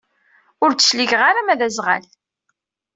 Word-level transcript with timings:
Ur 0.63 0.71
d-cligeɣ 0.71 1.21
ara 1.29 1.41
ma 1.45 1.55
d 1.59 1.61
aẓɣal. 1.67 2.05